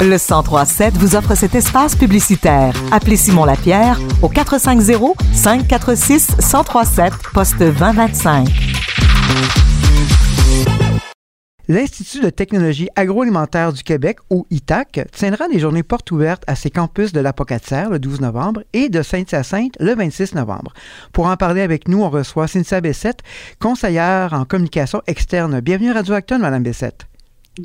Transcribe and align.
Le 0.00 0.18
1037 0.18 0.94
vous 0.98 1.16
offre 1.16 1.34
cet 1.34 1.54
espace 1.54 1.96
publicitaire. 1.96 2.74
Appelez 2.92 3.16
Simon 3.16 3.44
Lapierre 3.44 3.98
au 4.22 4.28
450 4.28 5.16
546 5.32 6.36
1037 6.38 7.12
poste 7.32 7.58
2025. 7.58 8.48
L'Institut 11.66 12.20
de 12.20 12.28
technologie 12.28 12.90
agroalimentaire 12.94 13.72
du 13.72 13.82
Québec, 13.82 14.18
ou 14.28 14.46
ITAC, 14.50 15.08
tiendra 15.12 15.48
des 15.48 15.58
journées 15.58 15.82
portes 15.82 16.10
ouvertes 16.10 16.44
à 16.46 16.56
ses 16.56 16.68
campus 16.68 17.12
de 17.12 17.20
l'Apocatière 17.20 17.88
le 17.88 17.98
12 17.98 18.20
novembre 18.20 18.62
et 18.74 18.90
de 18.90 19.00
Sainte-Hyacinthe 19.00 19.76
le 19.80 19.94
26 19.94 20.34
novembre. 20.34 20.74
Pour 21.14 21.26
en 21.26 21.36
parler 21.38 21.62
avec 21.62 21.88
nous, 21.88 22.02
on 22.02 22.10
reçoit 22.10 22.48
Cynthia 22.48 22.82
Bessette, 22.82 23.20
conseillère 23.58 24.34
en 24.34 24.44
communication 24.44 25.00
externe. 25.06 25.60
Bienvenue 25.60 25.92
à 25.92 25.94
Radio 25.94 26.12
Acton, 26.12 26.38
Madame 26.38 26.62
Bessette. 26.62 27.06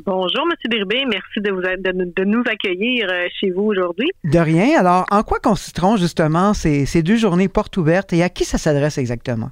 Bonjour, 0.06 0.46
M. 0.48 0.70
Birbé. 0.70 1.04
Merci 1.04 1.40
de, 1.40 2.24
nous 2.24 2.42
accueillir 2.46 3.08
euh, 3.10 3.26
chez 3.40 3.50
vous 3.50 3.62
aujourd'hui. 3.62 4.10
De 4.24 4.38
rien. 4.38 4.78
Alors, 4.78 5.04
en 5.10 5.22
quoi 5.22 5.38
consisteront 5.40 5.96
justement 5.96 6.54
ces 6.54 7.02
deux 7.02 7.16
journées 7.16 7.48
portes 7.48 7.76
ouvertes 7.76 8.12
et 8.12 8.22
à 8.22 8.28
qui 8.28 8.44
ça 8.44 8.58
s'adresse 8.58 8.98
exactement? 8.98 9.50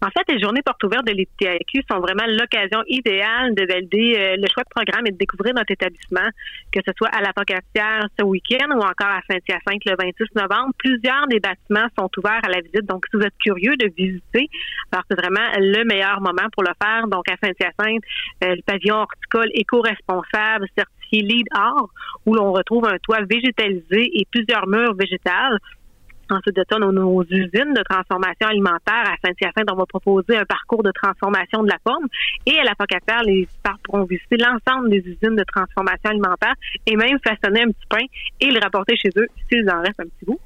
En 0.00 0.10
fait, 0.10 0.32
les 0.32 0.40
journées 0.40 0.62
portes 0.62 0.82
ouvertes 0.84 1.06
de 1.06 1.12
l'ITAQ 1.12 1.82
sont 1.90 1.98
vraiment 1.98 2.26
l'occasion 2.26 2.82
idéale 2.86 3.54
de 3.54 3.66
valider 3.66 4.14
euh, 4.16 4.36
le 4.36 4.46
choix 4.52 4.62
de 4.62 4.70
programme 4.70 5.06
et 5.06 5.10
de 5.10 5.16
découvrir 5.16 5.54
notre 5.54 5.72
établissement, 5.72 6.28
que 6.70 6.78
ce 6.86 6.92
soit 6.96 7.08
à 7.08 7.20
la 7.20 7.32
Pocatière 7.32 8.06
ce 8.16 8.24
week-end 8.24 8.70
ou 8.76 8.78
encore 8.78 9.10
à 9.10 9.20
Saint-Hyacinthe 9.28 9.84
le 9.86 9.96
26 9.98 10.36
novembre. 10.36 10.72
Plusieurs 10.78 11.26
des 11.26 11.40
bâtiments 11.40 11.88
sont 11.98 12.10
ouverts 12.16 12.44
à 12.44 12.48
la 12.48 12.60
visite, 12.60 12.86
donc 12.86 13.06
si 13.10 13.16
vous 13.16 13.24
êtes 13.24 13.36
curieux 13.42 13.76
de 13.76 13.90
visiter, 13.96 14.48
alors 14.92 15.04
c'est 15.10 15.18
vraiment 15.18 15.50
le 15.56 15.84
meilleur 15.84 16.20
moment 16.20 16.48
pour 16.52 16.62
le 16.62 16.72
faire. 16.80 17.08
Donc 17.08 17.28
à 17.28 17.34
Saint-Hyacinthe, 17.42 18.04
euh, 18.44 18.54
le 18.54 18.62
pavillon 18.62 18.96
horticole 19.02 19.50
éco-responsable 19.52 20.66
certifié 20.76 21.22
LEED 21.22 21.46
Or, 21.56 21.90
où 22.26 22.34
l'on 22.34 22.52
retrouve 22.52 22.86
un 22.86 22.98
toit 22.98 23.22
végétalisé 23.28 24.10
et 24.14 24.26
plusieurs 24.30 24.66
murs 24.68 24.94
végétales. 24.94 25.58
Ensuite 26.30 26.56
de 26.56 26.64
ça, 26.70 26.78
nos, 26.78 26.92
nos 26.92 27.22
usines 27.24 27.74
de 27.74 27.82
transformation 27.88 28.48
alimentaire 28.48 29.04
à 29.04 29.14
Saint-Hyacinthe, 29.24 29.70
on 29.72 29.76
va 29.76 29.86
proposer 29.86 30.36
un 30.36 30.44
parcours 30.44 30.82
de 30.82 30.92
transformation 30.92 31.62
de 31.62 31.68
la 31.68 31.78
pomme. 31.82 32.06
Et 32.46 32.58
à 32.58 32.64
la 32.64 32.74
Pocatière, 32.74 33.22
les 33.22 33.44
visiteurs 33.44 33.78
pourront 33.84 34.04
visiter 34.04 34.36
l'ensemble 34.36 34.90
des 34.90 34.98
usines 34.98 35.36
de 35.36 35.44
transformation 35.44 36.10
alimentaire 36.10 36.54
et 36.86 36.96
même 36.96 37.18
façonner 37.26 37.62
un 37.62 37.68
petit 37.68 37.86
pain 37.88 38.04
et 38.40 38.50
le 38.50 38.60
rapporter 38.60 38.96
chez 38.96 39.10
eux 39.16 39.26
s'ils 39.48 39.68
en 39.70 39.80
restent 39.80 40.00
un 40.00 40.04
petit 40.04 40.26
bout. 40.26 40.40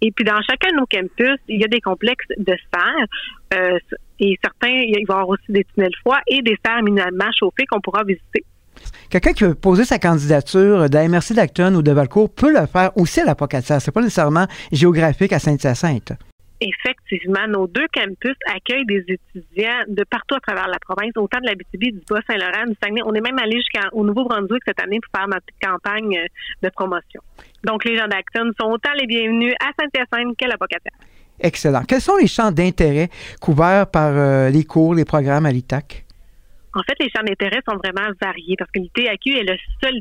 Et 0.00 0.10
puis, 0.12 0.24
dans 0.24 0.40
chacun 0.42 0.70
de 0.70 0.76
nos 0.76 0.86
campus, 0.86 1.38
il 1.48 1.60
y 1.60 1.64
a 1.64 1.68
des 1.68 1.80
complexes 1.80 2.28
de 2.36 2.54
serre. 2.72 3.06
Euh, 3.54 3.78
et 4.18 4.38
certains, 4.42 4.68
il 4.68 4.92
va 4.92 4.98
y 4.98 5.02
avoir 5.02 5.28
aussi 5.28 5.44
des 5.50 5.64
tunnels 5.64 5.94
froids 6.00 6.20
et 6.26 6.42
des 6.42 6.58
serres 6.64 6.82
minimalement 6.82 7.30
chauffées 7.38 7.66
qu'on 7.66 7.80
pourra 7.80 8.02
visiter. 8.04 8.44
Quelqu'un 9.10 9.32
qui 9.32 9.44
veut 9.44 9.54
poser 9.54 9.84
sa 9.84 9.98
candidature 9.98 10.88
de 10.88 10.94
la 10.94 11.08
MRC 11.08 11.34
d'Acton 11.34 11.74
ou 11.74 11.82
de 11.82 11.92
Valcourt 11.92 12.30
peut 12.30 12.52
le 12.52 12.66
faire 12.66 12.90
aussi 12.96 13.20
à 13.20 13.24
la 13.24 13.34
Pocatière. 13.34 13.80
C'est 13.80 13.92
pas 13.92 14.00
nécessairement 14.00 14.46
géographique 14.72 15.32
à 15.32 15.38
Saint-Hyacinthe. 15.38 16.12
Effectivement, 16.60 17.46
nos 17.48 17.66
deux 17.66 17.86
campus 17.92 18.34
accueillent 18.46 18.86
des 18.86 19.04
étudiants 19.08 19.84
de 19.88 20.04
partout 20.04 20.36
à 20.36 20.40
travers 20.40 20.68
la 20.68 20.78
province, 20.78 21.12
autant 21.16 21.38
de 21.40 21.46
la 21.46 21.54
BTB, 21.54 21.98
du 21.98 22.00
Bas-Saint-Laurent, 22.08 22.66
du 22.66 22.74
Saguenay. 22.82 23.02
On 23.04 23.12
est 23.12 23.20
même 23.20 23.38
allé 23.38 23.58
jusqu'au 23.58 24.04
Nouveau-Brunswick 24.04 24.62
cette 24.66 24.80
année 24.80 24.98
pour 25.00 25.20
faire 25.20 25.28
notre 25.28 25.46
campagne 25.62 26.16
euh, 26.16 26.26
de 26.62 26.70
promotion. 26.70 27.20
Donc, 27.62 27.84
les 27.84 27.98
gens 27.98 28.08
d'Acton 28.08 28.52
sont 28.58 28.70
autant 28.70 28.92
les 28.98 29.06
bienvenus 29.06 29.54
à 29.60 29.70
Saint-Hyacinthe 29.78 30.34
qu'à 30.38 30.46
la 30.46 30.56
Pocatière. 30.56 30.94
Excellent. 31.38 31.82
Quels 31.86 32.00
sont 32.00 32.16
les 32.16 32.26
champs 32.26 32.50
d'intérêt 32.50 33.10
couverts 33.38 33.90
par 33.90 34.12
euh, 34.14 34.48
les 34.48 34.64
cours, 34.64 34.94
les 34.94 35.04
programmes 35.04 35.44
à 35.44 35.52
l'ITAC? 35.52 36.05
En 36.76 36.82
fait, 36.82 36.94
les 37.00 37.08
champs 37.08 37.24
d'intérêt 37.24 37.62
sont 37.66 37.76
vraiment 37.76 38.12
variés 38.20 38.54
parce 38.58 38.70
que 38.70 38.80
l'ITAQ 38.80 39.38
est 39.38 39.50
le 39.50 39.56
seul 39.82 40.00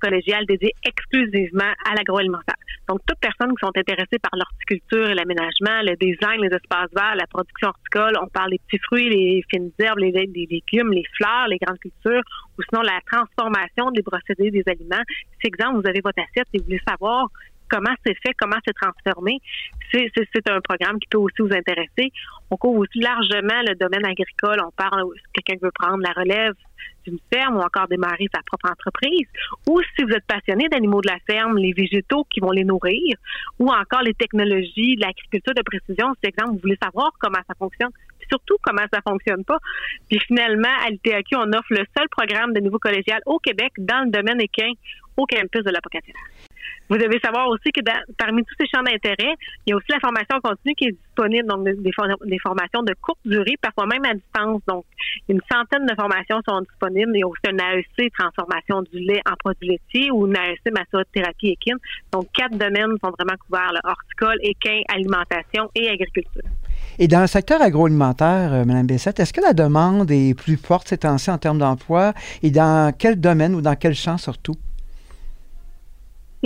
collégial 0.00 0.44
dédié 0.46 0.72
exclusivement 0.84 1.72
à 1.88 1.94
l'agroalimentaire. 1.94 2.56
Donc, 2.88 3.00
toutes 3.06 3.20
personnes 3.20 3.50
qui 3.50 3.64
sont 3.64 3.72
intéressées 3.76 4.18
par 4.18 4.32
l'horticulture 4.34 5.10
et 5.10 5.14
l'aménagement, 5.14 5.82
le 5.82 5.94
design, 5.96 6.40
les 6.40 6.56
espaces 6.56 6.90
verts, 6.96 7.14
la 7.16 7.26
production 7.26 7.68
horticole, 7.68 8.14
on 8.20 8.28
parle 8.28 8.50
des 8.50 8.60
petits 8.66 8.82
fruits, 8.82 9.08
les 9.10 9.44
fines 9.50 9.70
herbes, 9.78 9.98
les, 9.98 10.10
légumes, 10.10 10.92
les 10.92 11.04
fleurs, 11.16 11.46
les 11.48 11.58
grandes 11.58 11.78
cultures, 11.78 12.22
ou 12.58 12.62
sinon 12.68 12.82
la 12.82 12.98
transformation 13.06 13.90
des 13.92 14.02
procédés 14.02 14.50
des 14.50 14.64
aliments. 14.66 15.04
Si, 15.40 15.46
exemple, 15.46 15.80
vous 15.80 15.88
avez 15.88 16.00
votre 16.02 16.18
assiette 16.18 16.48
et 16.52 16.58
vous 16.58 16.64
voulez 16.64 16.82
savoir 16.88 17.28
comment 17.68 17.94
c'est 18.04 18.14
fait, 18.14 18.34
comment 18.38 18.56
c'est 18.64 18.74
transformé. 18.74 19.40
C'est, 19.92 20.10
un 20.48 20.60
programme 20.60 20.98
qui 20.98 21.08
peut 21.08 21.18
aussi 21.18 21.40
vous 21.40 21.52
intéresser. 21.52 22.12
On 22.50 22.56
couvre 22.56 22.80
aussi 22.80 22.98
largement 23.00 23.62
le 23.66 23.74
domaine 23.74 24.04
agricole. 24.04 24.60
On 24.64 24.70
parle, 24.70 25.04
quelqu'un 25.32 25.54
qui 25.54 25.64
veut 25.64 25.72
prendre 25.72 26.02
la 26.02 26.12
relève 26.12 26.54
d'une 27.06 27.18
ferme 27.32 27.56
ou 27.56 27.60
encore 27.60 27.88
démarrer 27.88 28.28
sa 28.34 28.42
propre 28.42 28.70
entreprise. 28.70 29.26
Ou 29.68 29.80
si 29.96 30.04
vous 30.04 30.10
êtes 30.10 30.26
passionné 30.26 30.68
d'animaux 30.68 31.00
de 31.00 31.08
la 31.08 31.18
ferme, 31.26 31.56
les 31.56 31.72
végétaux 31.72 32.24
qui 32.30 32.40
vont 32.40 32.50
les 32.50 32.64
nourrir, 32.64 33.16
ou 33.58 33.70
encore 33.70 34.02
les 34.02 34.14
technologies 34.14 34.96
de 34.96 35.02
l'agriculture 35.02 35.54
de 35.54 35.62
précision. 35.62 36.14
Si, 36.22 36.28
exemple, 36.28 36.52
vous 36.52 36.60
voulez 36.62 36.78
savoir 36.82 37.10
comment 37.20 37.40
ça 37.46 37.54
fonctionne, 37.58 37.90
surtout 38.28 38.56
comment 38.62 38.84
ça 38.92 39.00
fonctionne 39.06 39.44
pas. 39.44 39.58
Puis 40.08 40.18
finalement, 40.26 40.74
à 40.84 40.90
l'ITAQ, 40.90 41.36
on 41.36 41.52
offre 41.52 41.70
le 41.70 41.84
seul 41.96 42.08
programme 42.10 42.52
de 42.52 42.60
niveau 42.60 42.78
collégial 42.78 43.20
au 43.26 43.38
Québec 43.38 43.72
dans 43.78 44.04
le 44.04 44.10
domaine 44.10 44.40
équin 44.40 44.72
au 45.16 45.26
campus 45.26 45.64
de 45.64 45.70
la 45.70 45.80
vous 46.88 46.98
devez 46.98 47.18
savoir 47.18 47.48
aussi 47.48 47.72
que 47.72 47.80
parmi 48.16 48.44
tous 48.44 48.54
ces 48.60 48.66
champs 48.66 48.82
d'intérêt, 48.82 49.34
il 49.66 49.70
y 49.70 49.72
a 49.72 49.76
aussi 49.76 49.90
la 49.90 49.98
formation 49.98 50.38
continue 50.40 50.74
qui 50.74 50.84
est 50.86 50.92
disponible, 50.92 51.48
donc 51.48 51.64
des, 51.64 52.38
formations 52.38 52.82
de 52.82 52.94
courte 53.00 53.18
durée, 53.24 53.56
parfois 53.60 53.86
même 53.86 54.04
à 54.04 54.14
distance. 54.14 54.62
Donc, 54.68 54.84
une 55.28 55.40
centaine 55.50 55.86
de 55.86 55.94
formations 55.94 56.40
sont 56.48 56.60
disponibles. 56.60 57.10
Il 57.14 57.20
y 57.20 57.22
a 57.22 57.26
aussi 57.26 57.42
un 57.48 57.58
AEC, 57.58 58.12
transformation 58.16 58.82
du 58.82 59.00
lait 59.00 59.20
en 59.28 59.34
produits 59.34 59.68
laitiers, 59.68 60.10
ou 60.12 60.26
une 60.26 60.36
AEC, 60.36 60.72
massothérapie 60.72 61.48
équine. 61.48 61.78
Donc, 62.12 62.28
quatre 62.32 62.56
domaines 62.56 62.96
sont 63.02 63.10
vraiment 63.18 63.36
couverts, 63.46 63.72
là, 63.72 63.80
horticole, 63.82 64.38
équin, 64.42 64.80
alimentation 64.88 65.68
et 65.74 65.88
agriculture. 65.88 66.42
Et 66.98 67.08
dans 67.08 67.20
le 67.20 67.26
secteur 67.26 67.60
agroalimentaire, 67.62 68.52
euh, 68.52 68.64
Mme 68.64 68.86
Bessette, 68.86 69.18
est-ce 69.18 69.32
que 69.32 69.40
la 69.40 69.54
demande 69.54 70.10
est 70.10 70.38
plus 70.38 70.56
forte 70.56 70.88
ces 70.88 70.98
temps-ci 70.98 71.30
en 71.30 71.38
termes 71.38 71.58
d'emploi? 71.58 72.12
Et 72.42 72.50
dans 72.50 72.94
quel 72.96 73.20
domaine 73.20 73.54
ou 73.54 73.60
dans 73.60 73.74
quel 73.74 73.94
champ 73.94 74.18
surtout? 74.18 74.54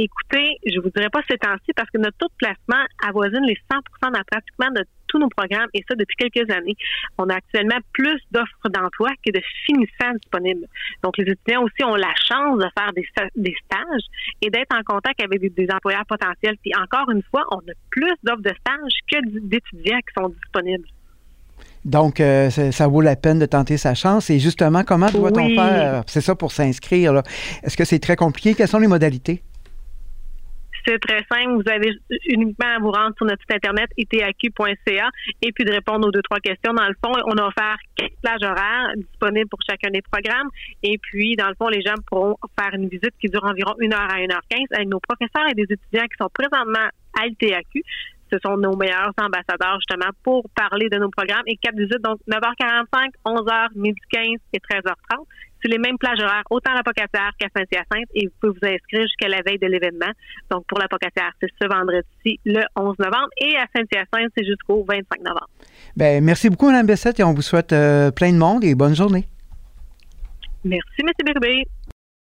Écoutez, 0.02 0.56
je 0.64 0.80
vous 0.80 0.88
dirais 0.88 1.10
pas 1.10 1.20
ces 1.28 1.36
temps-ci 1.36 1.72
parce 1.76 1.90
que 1.90 1.98
notre 1.98 2.16
taux 2.16 2.28
de 2.28 2.32
placement 2.38 2.82
avoisine 3.06 3.44
les 3.44 3.58
100 3.70 4.10
dans 4.10 4.22
pratiquement 4.26 4.70
de 4.74 4.82
tous 5.08 5.18
nos 5.18 5.28
programmes 5.28 5.68
et 5.74 5.84
ça 5.86 5.94
depuis 5.94 6.16
quelques 6.16 6.50
années. 6.50 6.74
On 7.18 7.28
a 7.28 7.34
actuellement 7.34 7.76
plus 7.92 8.18
d'offres 8.30 8.70
d'emploi 8.70 9.10
que 9.22 9.30
de 9.30 9.42
finissants 9.66 10.14
disponibles. 10.14 10.66
Donc, 11.02 11.18
les 11.18 11.30
étudiants 11.30 11.64
aussi 11.64 11.84
ont 11.84 11.96
la 11.96 12.14
chance 12.26 12.56
de 12.56 12.66
faire 12.78 12.92
des, 12.94 13.54
stages 13.66 14.06
et 14.40 14.48
d'être 14.48 14.74
en 14.74 14.82
contact 14.84 15.22
avec 15.22 15.38
des, 15.54 15.68
employeurs 15.70 16.06
potentiels. 16.06 16.56
Puis 16.62 16.72
encore 16.80 17.10
une 17.10 17.22
fois, 17.30 17.44
on 17.50 17.58
a 17.58 17.74
plus 17.90 18.14
d'offres 18.22 18.40
de 18.40 18.54
stages 18.58 19.00
que 19.12 19.18
d'étudiants 19.40 19.98
qui 19.98 20.14
sont 20.16 20.30
disponibles. 20.30 20.88
Donc, 21.84 22.20
euh, 22.20 22.48
ça 22.48 22.88
vaut 22.88 23.02
la 23.02 23.16
peine 23.16 23.38
de 23.38 23.46
tenter 23.46 23.76
sa 23.76 23.94
chance. 23.94 24.30
Et 24.30 24.38
justement, 24.38 24.82
comment 24.82 25.10
doit-on 25.10 25.54
faire? 25.54 26.04
C'est 26.06 26.22
ça 26.22 26.34
pour 26.34 26.52
s'inscrire. 26.52 27.22
Est-ce 27.62 27.76
que 27.76 27.84
c'est 27.84 27.98
très 27.98 28.16
compliqué? 28.16 28.54
Quelles 28.54 28.68
sont 28.68 28.78
les 28.78 28.86
modalités? 28.86 29.42
C'est 30.86 30.98
très 30.98 31.24
simple. 31.30 31.62
Vous 31.62 31.70
avez 31.70 31.92
uniquement 32.26 32.74
à 32.76 32.78
vous 32.78 32.90
rendre 32.90 33.14
sur 33.16 33.26
notre 33.26 33.40
site 33.42 33.52
internet 33.52 33.90
itaq.ca 33.96 35.10
et 35.42 35.52
puis 35.52 35.64
de 35.64 35.72
répondre 35.72 36.08
aux 36.08 36.10
deux, 36.10 36.22
trois 36.22 36.40
questions. 36.40 36.72
Dans 36.72 36.88
le 36.88 36.94
fond, 37.04 37.12
on 37.26 37.36
a 37.36 37.46
offert 37.46 37.76
quatre 37.96 38.14
plages 38.22 38.42
horaires 38.42 38.92
disponibles 38.96 39.48
pour 39.48 39.60
chacun 39.68 39.90
des 39.90 40.02
programmes. 40.02 40.48
Et 40.82 40.98
puis, 40.98 41.36
dans 41.36 41.48
le 41.48 41.54
fond, 41.54 41.68
les 41.68 41.82
gens 41.82 41.94
pourront 42.06 42.36
faire 42.58 42.74
une 42.74 42.88
visite 42.88 43.14
qui 43.20 43.28
dure 43.28 43.44
environ 43.44 43.74
une 43.78 43.92
heure 43.92 44.10
à 44.10 44.20
une 44.20 44.32
heure 44.32 44.42
quinze 44.48 44.66
avec 44.72 44.88
nos 44.88 45.00
professeurs 45.00 45.48
et 45.50 45.54
des 45.54 45.64
étudiants 45.68 46.06
qui 46.06 46.16
sont 46.18 46.30
présentement 46.32 46.88
à 47.18 47.26
l'ITAQ 47.26 47.82
ce 48.32 48.38
sont 48.44 48.56
nos 48.56 48.76
meilleurs 48.76 49.12
ambassadeurs 49.20 49.78
justement 49.80 50.10
pour 50.22 50.44
parler 50.54 50.88
de 50.88 50.98
nos 50.98 51.10
programmes 51.10 51.42
et 51.46 51.56
quatre 51.56 51.76
visites 51.76 52.02
donc 52.02 52.20
9h45, 52.28 53.10
11h, 53.24 53.68
midi 53.74 54.00
15 54.10 54.24
et 54.52 54.58
13h30. 54.58 55.26
C'est 55.62 55.68
les 55.68 55.78
mêmes 55.78 55.98
plages 55.98 56.20
horaires 56.20 56.44
autant 56.50 56.72
à 56.72 56.76
la 56.76 56.82
Pocatière 56.82 57.32
qu'à 57.38 57.48
Saint-Hyacinthe 57.54 58.08
et 58.14 58.26
vous 58.26 58.32
pouvez 58.40 58.58
vous 58.60 58.74
inscrire 58.74 59.02
jusqu'à 59.02 59.28
la 59.28 59.42
veille 59.42 59.58
de 59.58 59.66
l'événement. 59.66 60.10
Donc 60.50 60.64
pour 60.66 60.78
la 60.78 60.88
Pocatière, 60.88 61.32
c'est 61.40 61.50
ce 61.60 61.68
vendredi 61.68 62.40
le 62.44 62.62
11 62.76 62.98
novembre 62.98 63.28
et 63.40 63.56
à 63.56 63.66
Saint-Hyacinthe, 63.74 64.32
c'est 64.36 64.44
jusqu'au 64.44 64.84
25 64.88 65.20
novembre. 65.20 65.48
Bien, 65.96 66.20
merci 66.20 66.50
beaucoup 66.50 66.66
Mme 66.66 66.86
Bessette 66.86 67.20
et 67.20 67.24
on 67.24 67.34
vous 67.34 67.42
souhaite 67.42 67.72
euh, 67.72 68.10
plein 68.10 68.32
de 68.32 68.38
monde 68.38 68.64
et 68.64 68.74
bonne 68.74 68.94
journée. 68.94 69.26
Merci 70.64 71.00
M. 71.00 71.08
Birbé. 71.24 71.66